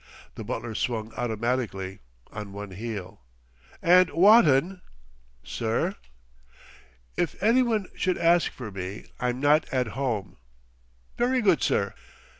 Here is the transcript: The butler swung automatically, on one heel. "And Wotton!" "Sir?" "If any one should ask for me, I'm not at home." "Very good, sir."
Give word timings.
The 0.33 0.43
butler 0.43 0.73
swung 0.73 1.13
automatically, 1.13 1.99
on 2.31 2.53
one 2.53 2.71
heel. 2.71 3.21
"And 3.83 4.09
Wotton!" 4.09 4.81
"Sir?" 5.43 5.93
"If 7.15 7.35
any 7.43 7.61
one 7.61 7.85
should 7.93 8.17
ask 8.17 8.51
for 8.51 8.71
me, 8.71 9.05
I'm 9.19 9.39
not 9.39 9.69
at 9.71 9.89
home." 9.89 10.37
"Very 11.19 11.39
good, 11.39 11.61
sir." 11.61 11.93